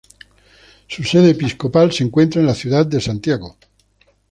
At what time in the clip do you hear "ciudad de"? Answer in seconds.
2.55-2.99